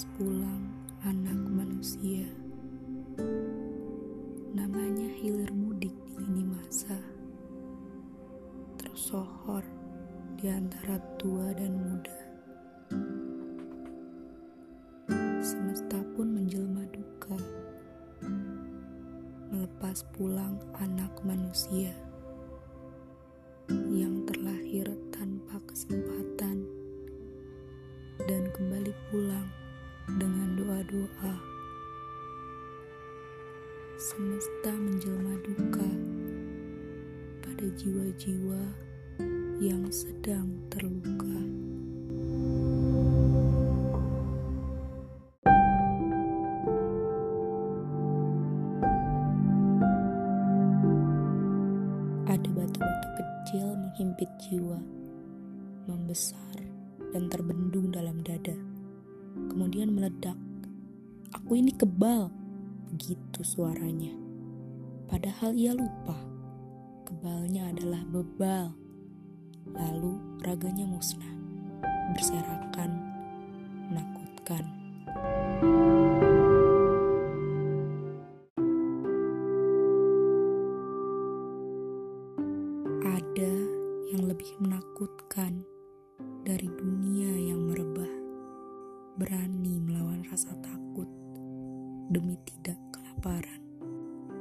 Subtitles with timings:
[0.00, 0.64] lekas pulang
[1.04, 2.24] anak manusia.
[4.56, 6.96] Namanya hilir mudik di lini masa.
[8.80, 9.60] Tersohor
[10.40, 12.16] di antara tua dan muda.
[15.44, 17.36] Semesta pun menjelma duka.
[19.52, 21.92] Melepas pulang anak manusia
[23.92, 26.49] yang terlahir tanpa kesempatan.
[34.00, 35.84] Semesta menjelma duka
[37.44, 38.62] pada jiwa-jiwa
[39.60, 41.36] yang sedang terluka.
[52.24, 54.80] Ada batu-batu kecil menghimpit jiwa,
[55.84, 56.56] membesar
[57.12, 58.56] dan terbendung dalam dada.
[59.52, 60.40] Kemudian meledak.
[61.36, 62.39] Aku ini kebal,
[63.00, 64.12] begitu suaranya.
[65.08, 66.20] Padahal ia lupa,
[67.08, 68.76] kebalnya adalah bebal.
[69.72, 71.32] Lalu raganya musnah,
[72.12, 73.00] berserakan,
[73.88, 74.64] menakutkan.
[83.00, 83.52] Ada
[84.12, 85.64] yang lebih menakutkan
[86.44, 88.12] dari dunia yang merebah,
[89.16, 91.08] berani melawan rasa takut
[92.12, 92.89] demi tidak
[93.20, 93.60] kelaparan.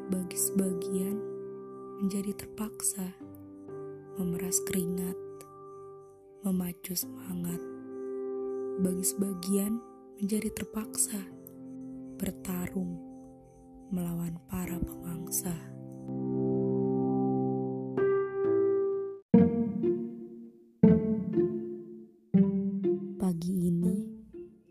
[0.08, 1.20] Bagi sebagian
[2.00, 3.12] menjadi terpaksa
[4.16, 5.20] memeras keringat,
[6.48, 7.60] memacu semangat.
[8.80, 9.84] Bagi sebagian
[10.16, 11.20] menjadi terpaksa
[12.16, 12.96] bertarung
[13.92, 15.52] melawan para pemangsa.
[23.20, 24.08] Pagi ini,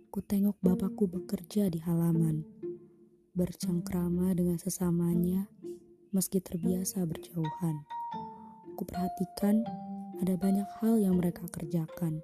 [0.08, 2.57] ku tengok bapakku bekerja di halaman,
[3.38, 5.46] bercengkrama dengan sesamanya
[6.10, 7.86] meski terbiasa berjauhan.
[8.74, 9.62] Ku perhatikan
[10.18, 12.18] ada banyak hal yang mereka kerjakan,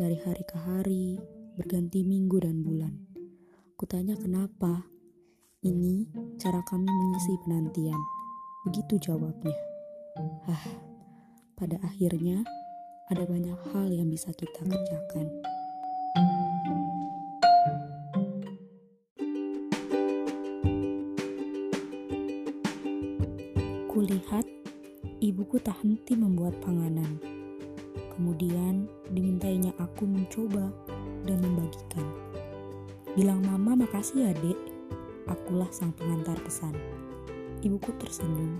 [0.00, 1.20] dari hari ke hari,
[1.60, 2.96] berganti minggu dan bulan.
[3.76, 4.88] Kutanya kenapa,
[5.60, 6.08] ini
[6.40, 8.00] cara kami mengisi penantian.
[8.64, 9.56] Begitu jawabnya.
[10.48, 10.64] Ah,
[11.52, 12.40] pada akhirnya
[13.12, 15.39] ada banyak hal yang bisa kita kerjakan.
[24.00, 24.48] Kulihat
[25.20, 27.20] ibuku tak henti membuat panganan.
[28.16, 30.72] Kemudian dimintainya aku mencoba
[31.28, 32.08] dan membagikan.
[33.12, 34.56] Bilang mama makasih ya dek,
[35.28, 36.72] akulah sang pengantar pesan.
[37.60, 38.56] Ibuku tersenyum.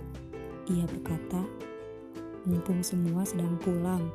[0.77, 1.41] Ia berkata,
[2.45, 4.12] mumpung semua sedang pulang.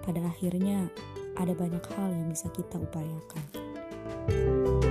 [0.00, 0.88] Pada akhirnya
[1.36, 4.83] ada banyak hal yang bisa kita upayakan.